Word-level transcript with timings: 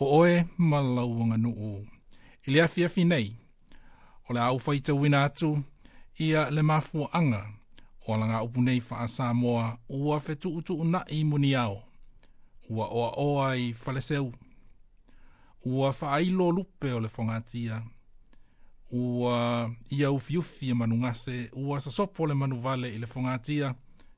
o 0.00 0.18
oe 0.18 0.44
malau 0.58 1.18
wanga 1.20 1.36
nuu. 1.36 1.78
I 2.46 2.50
le 2.52 2.62
afi 2.62 2.82
afi 2.84 3.04
nei, 3.04 3.26
o 4.28 4.32
le 4.32 4.40
au 4.40 4.58
faita 4.58 4.94
wina 4.94 5.24
atu, 5.24 5.58
ia 6.18 6.50
le 6.50 6.62
mafua 6.62 7.12
anga, 7.12 7.40
o 8.06 8.16
langa 8.16 8.42
upu 8.42 8.60
nei 8.62 8.80
faa 8.80 9.06
Samoa, 9.08 9.78
ua 9.88 10.20
fetu 10.20 10.56
utu 10.56 10.74
una 10.80 11.04
i 11.08 11.24
muni 11.24 11.54
au, 11.54 11.82
ua 12.70 12.86
oa 12.88 13.12
oa 13.16 13.56
i 13.56 13.72
faleseu, 13.74 14.32
ua 15.64 15.92
faa 15.92 16.20
ilo 16.20 16.50
lupe 16.52 16.92
o 16.92 17.00
le 17.00 17.08
fongatia, 17.08 17.82
ua 18.90 19.70
ia 19.90 20.10
ufi 20.10 20.38
ufi 20.38 20.68
e 20.70 20.74
manu 20.74 20.96
ngase, 20.96 21.50
ua 21.54 21.80
sasopo 21.80 22.26
le 22.26 22.34
manu 22.34 22.56
vale 22.60 22.94
i 22.94 22.98
le 22.98 23.06
fongatia, 23.06 23.74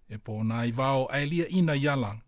e 0.08 0.18
pona 0.18 0.66
i 0.66 0.70
vao 0.72 1.08
a 1.12 1.20
ina 1.22 1.74
yala, 1.74 2.18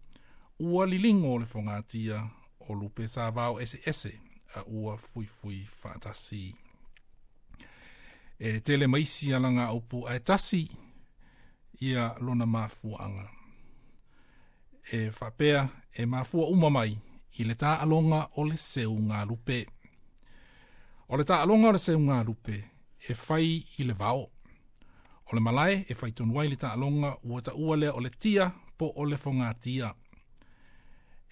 ua 0.59 0.87
lilingo 0.87 1.39
le 1.39 1.47
fongatia, 1.47 2.25
o 2.69 2.75
lupe 2.75 3.09
sa 3.09 3.31
vao 3.31 3.61
ese 3.61 3.81
ese 3.87 4.21
a 4.55 4.63
ua 4.67 4.97
fui 4.99 5.27
fui 5.27 5.65
fatasi. 5.65 6.55
E 8.39 8.61
tele 8.61 8.87
maisi 8.87 9.35
ala 9.35 9.73
upu 9.73 10.09
ai 10.09 10.21
tasi 10.21 10.69
ia 11.81 12.15
lona 12.21 12.47
mafuanga. 12.47 13.31
E 14.93 15.11
whapea 15.21 15.69
e 15.95 16.07
mafua 16.07 16.49
umamai 16.49 16.99
i 17.39 17.45
le 17.45 17.55
tā 17.55 17.79
alonga 17.81 18.29
o 18.37 18.45
le 18.45 18.57
seu 18.57 18.93
ngā 18.99 19.27
lupe. 19.29 19.67
O 21.09 21.17
le 21.17 21.23
tā 21.25 21.41
alonga 21.43 21.69
o 21.69 21.73
le 21.73 21.79
seu 21.79 21.99
ngā 21.99 22.25
lupe 22.25 22.65
e 23.09 23.15
fai 23.15 23.63
i 23.79 23.85
le 23.85 23.93
vao. 23.95 24.29
O 25.27 25.33
le 25.37 25.41
malae 25.41 25.85
e 25.89 25.95
fai 25.95 26.13
tonuai 26.13 26.49
le 26.49 26.57
tā 26.57 26.73
alonga 26.75 27.17
ua 27.23 27.41
ta 27.43 27.55
ua 27.55 27.77
o 27.95 28.01
le 28.01 28.11
tia 28.11 28.51
po 28.77 28.93
o 28.97 29.05
le 29.05 29.17
fonga 29.17 29.55
tia 29.55 29.95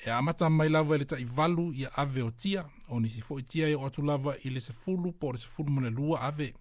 e 0.05 0.11
amata 0.11 0.49
mai 0.51 0.69
lava 0.69 0.95
ele 0.95 1.05
tai 1.05 1.25
valu 1.25 1.73
ia 1.75 1.91
ave 1.97 2.23
o 2.23 2.31
tia 2.31 2.65
o 2.89 2.99
nisi 3.01 3.21
fo 3.21 3.41
tia 3.43 3.69
e 3.69 3.75
o 3.75 3.85
atu 3.87 4.01
lava 4.03 4.35
i 4.45 4.49
le 4.51 4.61
se 4.61 4.73
fulu 4.73 5.13
po 5.13 5.33
le 5.33 5.39
se 5.39 5.47
fulu 5.49 5.71
mana 5.71 5.91
lua 5.91 6.21
ave 6.21 6.55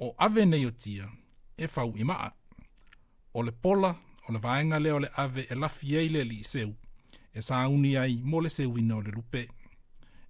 o 0.00 0.14
ave 0.18 0.44
nei 0.46 0.66
o 0.66 0.70
tia 0.70 1.08
e 1.56 1.66
fau 1.66 1.90
i 1.96 2.04
maa 2.04 2.32
o 3.34 3.42
le 3.42 3.50
pola 3.52 3.94
o 4.28 4.32
le 4.32 4.38
vaenga 4.38 4.78
le 4.78 4.92
o 4.92 4.98
le 4.98 5.08
ave 5.16 5.40
e 5.48 5.54
lafi 5.54 5.96
eile 5.96 6.24
li 6.24 6.44
seu 6.44 6.74
e 7.34 7.40
sa 7.42 7.64
uni 7.68 7.96
ai 7.96 8.20
mo 8.24 8.40
le 8.40 8.48
seu 8.50 8.76
ina 8.78 8.96
o 8.96 9.00
le 9.02 9.10
lupe 9.10 9.48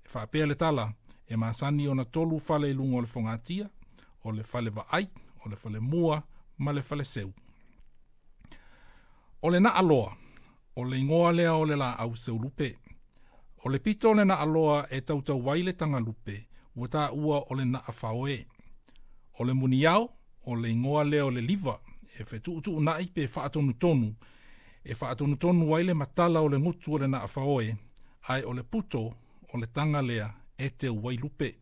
e 0.05 0.09
fa 0.09 0.27
pe 0.31 0.47
le 0.47 0.55
tala 0.55 0.93
e 1.27 1.35
masani 1.37 1.89
ona 1.89 2.05
tolu 2.05 2.39
fale 2.41 2.71
i 2.71 2.75
lungo 2.75 3.01
le 3.01 3.07
fonga 3.11 3.39
tia 3.39 3.67
o 4.25 4.31
le 4.33 4.43
fale 4.45 4.71
va 4.71 4.87
ai 4.91 5.09
o 5.47 5.49
le 5.51 5.57
fale 5.57 5.79
mua 5.81 6.23
ma 6.63 6.71
le 6.73 6.83
fale 6.83 7.05
seu 7.05 7.33
o 9.43 9.51
le 9.51 9.59
na 9.61 9.75
aloa 9.75 10.15
o 10.79 10.85
le 10.85 10.99
ingoa 10.99 11.33
lea 11.33 11.55
o 11.55 11.65
le 11.67 11.77
la 11.77 11.93
au 11.99 12.17
seu 12.17 12.39
lupe. 12.39 12.79
O 13.65 13.69
le 13.69 13.79
pito 13.79 14.15
le 14.15 14.25
na 14.25 14.35
aloa 14.39 14.87
e 14.91 15.01
tau 15.01 15.23
tau 15.23 15.43
le 15.55 15.73
tanga 15.73 16.01
lupe, 16.01 16.47
ua 16.77 16.87
tā 16.87 17.11
ua 17.13 17.41
o 17.51 17.55
le 17.55 17.65
na 17.65 17.83
afaoe. 17.89 18.47
O 19.39 19.45
le 19.45 19.53
muniao, 19.53 20.11
o 20.47 20.55
le 20.55 20.71
ingoa 20.71 21.05
lea 21.05 21.25
o 21.27 21.31
le 21.31 21.41
liva, 21.41 21.81
e 22.19 22.25
fe 22.25 22.39
tu 22.41 22.57
utu 22.57 22.77
unai 22.77 23.07
pe 23.07 23.27
whaatonu 23.35 23.73
tonu, 23.73 24.15
e 24.85 24.95
whaatonu 24.95 25.37
tonu 25.37 25.71
wai 25.73 25.83
le 25.85 25.95
matala 25.95 26.41
o 26.41 26.49
le 26.49 26.59
ngutu 26.59 26.95
o 26.95 26.99
le 26.99 27.07
na 27.09 27.23
afaoe, 27.23 27.75
ai 28.29 28.43
o 28.43 28.53
le 28.55 28.63
puto 28.63 29.01
o 29.55 29.59
le 29.59 29.67
tanga 29.67 30.03
lea 30.03 30.31
e 30.59 30.71
te 30.71 30.89
wai 30.89 31.17
lupe. 31.17 31.55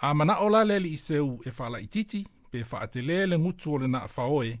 A 0.00 0.14
mana 0.14 0.38
o 0.40 0.48
la 0.48 0.64
le 0.64 0.78
li 0.78 0.92
iseu 0.92 1.40
e 1.44 1.50
whala 1.58 1.80
i 1.80 1.86
titi, 1.86 2.24
pe 2.50 2.64
whaatelea 2.72 3.26
le 3.26 3.38
ngutu 3.38 3.72
o 3.72 3.78
le 3.78 3.86
na 3.88 4.02
afaoe, 4.08 4.56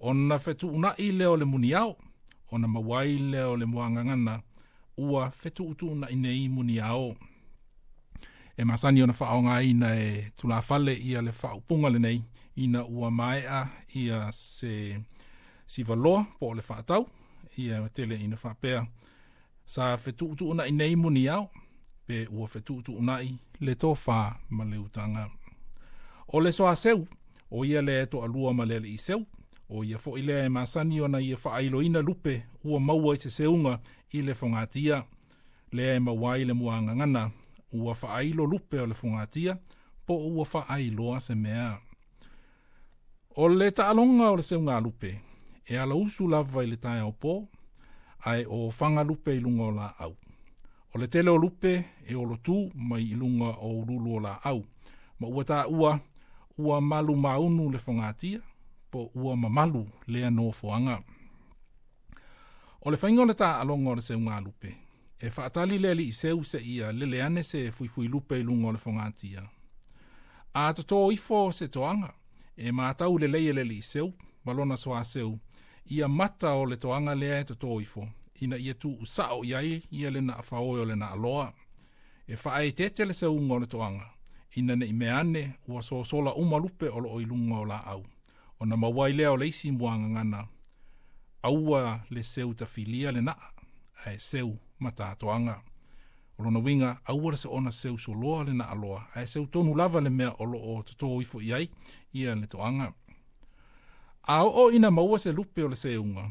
o 0.00 0.14
na 0.14 0.38
fetu 0.38 0.68
unai 0.70 1.10
leo 1.12 1.36
le 1.36 1.44
muniao, 1.44 1.96
ona 2.50 2.68
mawai 2.68 3.18
le 3.18 3.42
o 3.44 3.56
le 3.56 3.64
muangangana 3.66 4.42
ua 4.96 5.30
fetu 5.30 5.66
utu 5.68 5.94
na 5.94 6.10
ine 6.10 6.36
imu 6.36 6.62
ni 6.62 6.80
ao. 6.80 7.16
E 8.56 8.64
masani 8.64 9.02
ona 9.02 9.14
whao 9.20 9.40
ngā 9.42 9.60
ina 9.70 9.90
e 10.00 10.30
tulafale 10.36 10.94
ia 10.94 11.22
le 11.22 11.30
whao 11.42 11.60
punga 11.60 11.90
le 11.90 11.98
nei 11.98 12.22
ina 12.56 12.82
ua 12.86 13.10
maea 13.10 13.68
ia 13.94 14.32
se 14.32 15.00
sivaloa 15.66 16.26
po 16.40 16.54
le 16.54 16.62
whaatau 16.68 17.08
ia 17.56 17.88
tele 17.88 18.20
ina 18.24 18.36
whapea. 18.44 18.86
Sa 19.64 19.96
fetu 19.96 20.26
utu 20.28 20.54
na 20.54 20.66
ine 20.66 20.90
imu 20.92 21.10
ni 21.10 21.28
ao 21.28 21.50
pe 22.06 22.26
ua 22.30 22.48
fetu 22.48 22.76
utu 22.76 23.02
na 23.02 23.12
i 23.22 23.38
le 23.60 23.74
tō 23.74 23.94
whaa 24.06 24.36
ma 24.50 24.64
le 24.64 24.76
utanga. 24.78 25.30
O 26.28 26.40
le 26.40 26.52
soa 26.52 26.74
seu, 26.76 27.06
o 27.50 27.64
ia 27.64 27.82
le 27.82 28.06
to 28.06 28.22
alua 28.24 28.52
ma 28.54 28.64
le 28.64 28.78
le 28.80 28.88
i 28.88 28.96
seu, 28.98 29.26
o 29.70 29.84
ia 29.84 29.98
fo 29.98 30.16
i 30.18 30.30
e 30.30 30.48
masani 30.48 31.00
ona 31.00 31.20
ia 31.20 31.34
e 31.36 31.38
whaailoina 31.44 32.00
lupe 32.02 32.42
ua 32.64 32.80
maua 32.80 33.14
i 33.14 33.16
se 33.16 33.30
seunga 33.30 33.78
i 34.12 34.22
le 34.22 34.32
whongatia. 34.32 35.04
Lea 35.72 35.94
e 35.94 35.98
maua 35.98 36.38
i 36.38 36.44
le 36.44 36.52
muangangana 36.52 37.30
ua 37.72 37.94
whaailo 38.02 38.46
lupe 38.46 38.80
o 38.80 38.86
le 38.86 38.94
whongatia 39.02 39.58
po 40.06 40.14
ua 40.16 40.46
whaailoa 40.54 41.20
se 41.20 41.34
mea. 41.34 41.78
O 43.36 43.48
le 43.48 43.70
taalonga 43.70 44.30
o 44.30 44.36
le 44.36 44.42
seunga 44.42 44.80
lupe 44.80 45.20
e 45.66 45.78
ala 45.78 45.94
usu 45.94 46.28
lava 46.28 46.64
i 46.64 46.66
le 46.66 46.76
tae 46.76 47.02
o 47.02 47.12
po 47.12 47.48
ai 48.24 48.44
o 48.48 48.70
whanga 48.80 49.04
lupe 49.04 49.34
i 49.36 49.40
lunga 49.40 49.70
la 49.70 49.94
au. 49.98 50.16
O 50.94 50.98
le 50.98 51.06
tele 51.06 51.30
o 51.30 51.36
lupe 51.38 51.84
e 52.08 52.14
o 52.14 52.24
lotu 52.24 52.70
mai 52.74 53.02
i 53.02 53.14
lunga 53.14 53.52
o 53.60 53.84
lulu 53.88 54.14
o 54.16 54.20
la 54.20 54.40
au. 54.44 54.64
Ma 55.20 55.28
ua 55.28 55.44
ta 55.44 55.66
ua 55.68 56.00
ua 56.58 56.80
malu 56.80 57.16
maunu 57.16 57.70
le 57.70 57.78
whongatia 57.86 58.40
po 58.90 59.10
ua 59.14 59.36
mamalu 59.36 59.88
lea 60.06 60.30
no 60.30 60.52
foanga. 60.52 61.02
O 62.80 62.90
le 62.90 62.96
whaingo 63.02 63.24
le 63.26 63.32
tā 63.34 63.50
alongo 63.60 63.94
le 63.94 64.00
seunga 64.02 64.40
lupe. 64.40 64.74
E 65.20 65.28
whaatali 65.36 65.78
lea 65.78 65.94
li 65.94 66.06
i 66.08 66.12
seu 66.12 66.44
se 66.44 66.58
ia 66.62 66.92
le 66.92 67.06
leane 67.06 67.42
se 67.42 67.70
fuifui 67.70 68.08
lupe 68.08 68.38
i 68.38 68.42
lungo 68.42 68.72
le 68.72 68.78
whongātia. 68.78 69.42
A 70.54 70.72
to 70.74 70.82
tō 70.82 71.00
ifo 71.12 71.40
se 71.52 71.68
toanga, 71.68 72.12
e 72.56 72.70
mātau 72.72 73.18
le 73.20 73.26
leie 73.28 73.52
le 73.52 73.64
li 73.64 73.76
i 73.78 73.82
seu, 73.84 74.12
balona 74.44 74.76
soa 74.76 75.02
seu, 75.04 75.34
ia 75.90 76.08
mata 76.08 76.52
o 76.58 76.64
le 76.66 76.76
toanga 76.76 77.14
lea 77.14 77.40
e 77.40 77.44
to 77.50 77.54
tō 77.54 77.80
ifo, 77.82 78.06
ina 78.42 78.56
ia 78.56 78.74
tu 78.74 78.94
usao 79.02 79.42
iai 79.46 79.82
ia 79.90 80.10
le 80.10 80.20
na 80.20 80.38
awhaoi 80.40 80.80
o 80.80 80.84
le 80.88 80.96
na 80.96 81.10
aloa. 81.14 81.52
E 82.26 82.34
wha 82.44 82.62
e 82.64 82.72
tete 82.72 83.04
le 83.06 83.12
seungo 83.14 83.58
le 83.58 83.66
toanga, 83.66 84.08
ina 84.56 84.76
ne 84.76 84.86
i 84.86 84.92
meane 84.92 85.44
ua 85.68 85.80
sōsola 85.80 86.32
umalupe 86.40 86.88
o 86.90 86.98
lo 87.00 87.10
o 87.10 87.20
ilungo 87.20 87.64
la 87.64 87.82
au 87.84 88.02
ona 88.60 88.76
mawai 88.76 89.12
lea 89.12 89.30
o 89.30 89.36
le 89.36 89.48
isi 89.48 89.72
muangangana. 89.72 90.46
Aua 91.42 92.00
le 92.10 92.22
seu 92.22 92.54
ta 92.54 92.66
filia 92.66 93.12
le 93.12 93.20
naa, 93.20 93.50
ae 94.06 94.18
seu 94.18 94.56
matatoanga. 94.78 95.62
O 96.38 96.42
lona 96.42 96.58
winga, 96.58 97.00
aua 97.06 97.30
le 97.30 97.36
se 97.36 97.48
ona 97.48 97.70
seu 97.70 97.98
so 97.98 98.12
loa 98.14 98.44
le 98.44 98.52
naa 98.52 98.74
loa, 98.74 99.06
ae 99.14 99.26
seu 99.26 99.46
tonu 99.46 99.74
lava 99.74 100.00
le 100.00 100.10
mea 100.10 100.32
olo 100.38 100.58
o 100.74 100.82
tato 100.82 101.20
ifo 101.20 101.40
iai, 101.42 101.70
ia 102.12 102.34
le 102.34 102.46
toanga. 102.46 102.92
A 104.22 104.42
o, 104.44 104.50
o 104.64 104.70
ina 104.70 104.90
maua 104.90 105.18
se 105.18 105.32
lupe 105.32 105.62
o 105.64 105.68
le 105.68 105.76
seunga, 105.76 106.24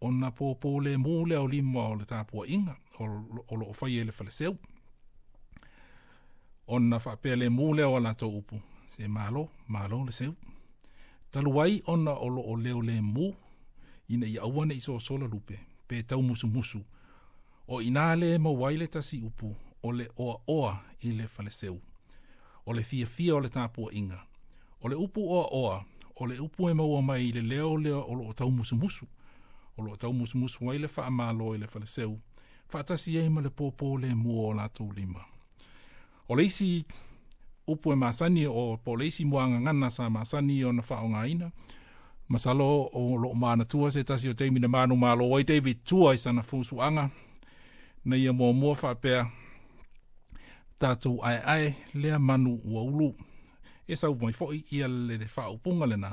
ona 0.00 0.30
po 0.30 0.54
po 0.54 0.80
le 0.80 0.96
mule 0.96 1.36
o 1.36 1.46
lima 1.48 1.88
o 1.88 1.94
le 1.94 2.04
tapua 2.04 2.46
inga, 2.48 2.76
o 3.50 3.56
lo 3.56 3.66
o 3.66 3.72
fai 3.72 3.98
ele 3.98 4.12
fale 4.12 4.30
seu. 4.30 4.56
Ona 6.66 6.98
fa 7.00 7.16
pele 7.16 7.48
mule 7.48 7.84
o 7.84 7.98
la 8.00 8.14
to 8.14 8.28
upu, 8.28 8.56
se 8.86 9.08
malo, 9.08 9.48
malo 9.68 10.04
le 10.04 10.12
seu 10.12 10.34
taluai 11.30 11.82
ona 11.86 12.12
o 12.14 12.28
loo 12.28 12.56
leo 12.56 12.80
le 12.82 13.00
mu 13.00 13.32
ina 14.08 14.26
ia 14.26 14.42
aua 14.42 14.64
nei 14.66 14.80
so 14.80 14.98
sola 15.06 15.26
lupe 15.32 15.56
pe 15.88 16.02
tau 16.02 16.22
musu 16.22 16.46
musu 16.54 16.80
o 17.72 17.80
ina 17.82 18.16
le 18.16 18.38
mo 18.38 18.50
waile 18.60 18.86
tasi 18.86 19.18
upu 19.22 19.56
o 19.82 19.92
le 19.92 20.06
oa 20.18 20.40
oa 20.48 20.72
i 21.00 21.10
le 21.18 21.26
faleseu 21.28 21.76
o 22.66 22.72
le 22.72 22.82
fia 22.82 23.06
fia 23.06 23.34
o 23.34 23.40
le 23.40 23.48
tapua 23.48 23.92
inga 23.94 24.20
o 24.82 24.88
le 24.88 24.94
upu 24.96 25.20
oa 25.32 25.44
oa 25.62 25.84
o 26.20 26.26
le 26.26 26.38
upu 26.40 26.68
e 26.70 26.74
maua 26.74 27.02
mai 27.02 27.28
i 27.28 27.32
le 27.32 27.42
leo 27.42 27.76
leo 27.78 28.00
o 28.10 28.14
loo 28.14 28.32
tau 28.32 28.50
musu 28.50 28.76
musu 28.76 29.06
o 29.76 29.82
loo 29.82 29.96
tau 29.96 30.12
musu 30.12 30.38
musu 30.38 30.66
waile 30.66 30.88
fa 30.88 31.06
amalo 31.06 31.54
i 31.54 31.58
le 31.58 31.66
faleseu 31.66 32.18
fa 32.70 32.84
tasi 32.84 33.16
ei 33.18 33.28
ma 33.28 33.40
le 33.40 33.50
popo 33.50 33.98
le 33.98 34.14
mua 34.14 34.48
o 34.50 34.54
lato 34.54 34.84
lima 34.96 35.24
o 36.28 36.36
le 36.36 36.44
isi 36.44 36.84
upu 37.72 37.92
e 37.92 37.96
masani 37.96 38.46
o 38.46 38.76
polisi 38.84 39.24
muanga 39.24 39.60
ngana 39.60 39.90
sa 39.90 40.10
masani 40.10 40.64
o 40.64 40.72
na 40.72 40.82
whao 40.90 41.08
ngaina. 41.08 41.50
Masalo 42.28 42.90
o 42.92 43.16
lo 43.22 43.34
maana 43.34 43.64
tua 43.64 43.90
se 43.90 44.04
tasi 44.04 44.28
o 44.28 44.34
teimi 44.34 44.60
na 44.60 44.68
manu 44.68 44.94
malo 44.96 45.24
oi 45.30 45.44
David 45.44 45.78
tua 45.84 46.12
i 46.14 46.18
sana 46.18 46.42
fusu 46.42 46.82
anga. 46.82 47.10
Na 48.04 48.16
ia 48.16 48.32
mua 48.32 48.52
mua 48.52 48.76
whapea 48.82 49.26
tatou 50.78 51.22
ai 51.24 51.38
ai 51.54 51.74
lea 51.94 52.18
manu 52.18 52.52
ua 52.72 52.82
ulu. 52.82 53.10
E 53.90 53.96
sa 53.96 54.10
upu 54.10 54.24
mai 54.24 54.32
fo'i 54.40 54.58
ia 54.70 54.86
le 54.88 55.14
le 55.22 55.26
whao 55.36 55.54
punga 55.64 55.86
le 55.90 55.96
na 56.04 56.12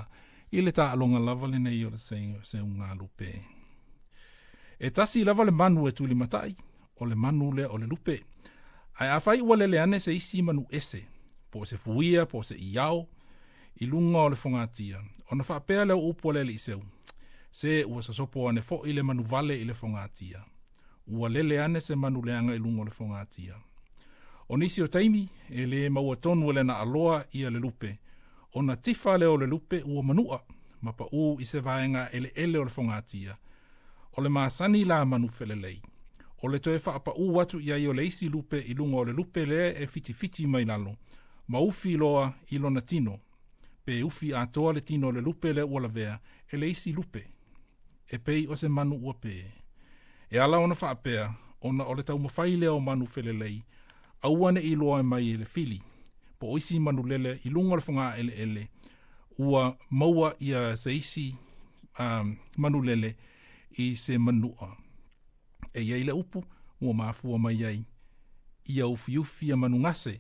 i 0.55 0.61
le 0.65 0.71
ta 0.77 0.85
alonga 0.93 1.19
lava 1.25 1.45
le 1.51 1.59
nei 1.65 1.85
o 1.85 1.89
le 1.93 1.97
se, 2.07 2.17
se 2.49 2.57
unga 2.67 2.89
lupe. 2.99 3.29
E 4.79 4.87
tasi 4.95 5.19
lava 5.27 5.43
le 5.47 5.51
manu 5.59 5.81
e 5.87 5.91
tuli 5.97 6.15
matai 6.21 6.51
o 6.99 7.05
le 7.09 7.15
manu 7.23 7.45
le 7.57 7.63
o 7.65 7.75
le 7.81 7.85
lupe. 7.93 8.15
Ai 8.99 9.09
a 9.15 9.19
fai 9.25 9.39
ua 9.47 9.55
le 9.59 9.67
le 9.71 9.77
ane 9.85 9.97
se 10.05 10.11
isi 10.19 10.37
manu 10.47 10.63
ese. 10.79 10.97
Manu 10.97 11.01
ese 11.11 11.16
po 11.51 11.65
se 11.65 11.77
fuia, 11.77 12.25
po 12.25 12.43
se 12.43 12.55
iau, 12.55 13.07
i 13.75 13.85
lunga 13.85 14.19
o 14.19 14.29
le 14.29 14.35
whongatia. 14.45 15.01
O 15.31 15.35
na 15.35 15.43
whapea 15.49 15.85
leo 15.85 15.99
upo 15.99 16.33
le 16.33 16.53
iseu, 16.53 16.81
se 17.51 17.83
ua 17.83 18.01
sasopo 18.01 18.49
ane 18.49 18.61
fo 18.61 18.81
i 18.85 18.93
le 18.93 19.01
manu 19.03 19.23
vale 19.23 19.55
i 19.61 19.65
le 19.65 19.73
whongatia. 19.81 20.43
Ua 21.07 21.29
lele 21.29 21.63
ane 21.63 21.79
se 21.79 21.95
manu 21.95 22.21
leanga 22.23 22.55
i 22.55 22.57
lunga 22.57 22.81
o 22.81 22.85
le 22.85 22.91
whongatia. 22.99 23.55
O 24.49 24.57
nisi 24.57 24.81
o 24.83 24.87
taimi, 24.87 25.29
e 25.49 25.65
le 25.65 25.89
maua 25.89 26.15
tonu 26.15 26.51
le 26.51 26.63
na 26.63 26.77
aloa 26.77 27.23
i 27.31 27.37
le 27.43 27.59
lupe, 27.59 27.99
o 28.53 28.61
na 28.61 28.75
tifa 28.75 29.17
leo 29.17 29.37
le 29.37 29.45
lupe 29.47 29.81
ua 29.85 30.03
manua, 30.03 30.43
ma 30.81 30.91
pa 30.93 31.05
u 31.11 31.37
i 31.39 31.45
se 31.45 31.59
vaenga 31.59 32.09
ele 32.11 32.31
ele 32.35 32.57
o 32.59 32.63
le 32.65 32.71
whongatia. 32.77 33.37
O 34.17 34.21
le 34.21 34.29
maasani 34.29 34.85
la 34.85 35.05
manu 35.05 35.27
felelei. 35.29 35.81
O 36.41 36.47
le 36.47 36.59
toe 36.59 36.79
wha 36.85 36.95
apa 36.95 37.13
u 37.13 37.35
watu 37.35 37.59
i 37.59 37.87
o 37.87 37.93
le 37.93 38.05
isi 38.07 38.29
lupe 38.29 38.59
i 38.59 38.73
lunga 38.73 38.97
o 38.97 39.05
le 39.05 39.13
lupe 39.13 39.45
le 39.45 39.73
e 39.83 39.87
fiti 39.87 40.13
fiti 40.13 40.47
mai 40.47 40.65
lalo 40.65 40.95
ma 41.47 41.59
ufi 41.59 41.97
loa 41.97 42.33
i 42.49 42.57
lona 42.57 42.81
tino, 42.81 43.19
pe 43.85 44.03
ufi 44.03 44.27
a 44.33 44.41
toa 44.53 44.73
le 44.73 44.81
tino 44.87 45.11
le 45.11 45.21
lupe 45.21 45.53
le 45.53 45.63
ua 45.63 45.81
lavea, 45.81 46.19
e 46.51 46.57
le 46.57 46.67
isi 46.69 46.91
lupe, 46.91 47.23
e 48.07 48.15
pei 48.17 48.47
o 48.51 48.55
se 48.55 48.67
manu 48.67 48.95
ua 49.05 49.13
pe. 49.23 49.35
E 50.29 50.37
ala 50.39 50.57
ona 50.57 50.75
whaapea, 50.81 51.23
ona 51.67 51.83
o 51.89 51.93
le 51.95 52.03
tau 52.03 52.19
mawhai 52.19 52.67
o 52.67 52.79
manu 52.79 53.05
fele 53.07 53.33
lei, 53.33 53.57
a 54.21 54.29
uane 54.29 54.59
i 54.59 54.75
loa 54.75 54.99
e 54.99 55.03
mai 55.03 55.25
e 55.33 55.37
le 55.37 55.45
fili, 55.45 55.81
po 56.39 56.47
oisi 56.51 56.79
manu 56.79 57.03
lele 57.05 57.39
i 57.45 57.49
lunga 57.49 57.75
le 57.75 57.83
whunga 57.87 58.15
ele 58.19 58.33
ele, 58.43 58.63
ua 59.37 59.77
maua 59.89 60.33
i 60.39 60.53
a 60.53 60.75
se 60.75 60.91
isi 60.95 61.35
um, 61.99 62.35
manu 62.57 62.81
lele 62.81 63.15
i 63.77 63.95
se 63.95 64.17
manua. 64.17 64.77
E 65.73 65.81
iei 65.81 66.03
le 66.03 66.11
upu, 66.11 66.43
ua 66.81 66.93
maafua 66.93 67.37
mai 67.39 67.55
iei, 67.55 67.85
i 68.65 68.81
a 68.81 68.87
ufi 68.87 69.17
ufi 69.17 69.51
a 69.51 69.55
manu 69.55 69.77
ngase, 69.79 70.19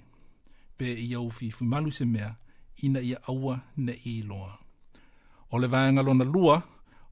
pe 0.77 0.93
i 1.05 1.13
au 1.13 1.29
fi 1.29 1.51
fumalu 1.51 1.91
se 1.91 2.05
mea 2.05 2.35
ina 2.75 2.99
ia 2.99 3.17
aua 3.27 3.59
ne 3.77 3.91
i 4.03 4.21
loa. 4.21 4.59
O 5.51 5.57
le 5.59 5.67
vaenga 5.67 6.01
lona 6.03 6.23
lua, 6.23 6.61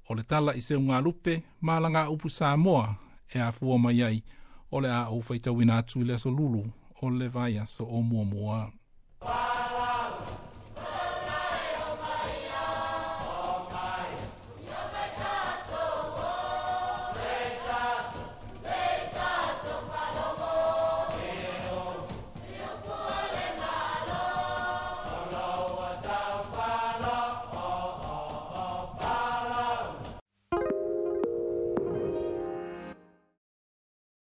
o 0.10 0.14
le 0.18 0.24
tala 0.30 0.54
i 0.56 0.62
se 0.62 0.78
ngā 0.78 1.02
lupe, 1.06 1.42
malanga 1.62 2.06
upu 2.10 2.28
sā 2.30 2.54
moa 2.66 2.88
e 3.36 3.40
a 3.40 3.52
fua 3.52 3.78
mai 3.78 4.22
o 4.72 4.80
le 4.84 4.90
a 5.02 5.02
au 5.10 5.22
faitau 5.22 5.62
ina 5.62 5.78
atu 5.78 6.00
i 6.02 6.06
leso 6.10 6.30
lulu, 6.38 6.64
o 7.02 7.10
le 7.20 7.28
vaia 7.28 7.66
so 7.68 7.84
o 7.86 8.02
mua 8.04 8.24
mua. 8.26 8.85